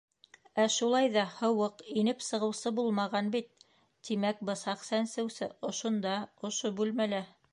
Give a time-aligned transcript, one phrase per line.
[0.61, 3.53] Ә шулай ҙа һыуыҡ, инеп-сығыусы булмаған бит,
[4.09, 6.17] тимәк, бысаҡ сәнсеүсе ошонда,
[6.53, 7.25] ошо бүлмәлә.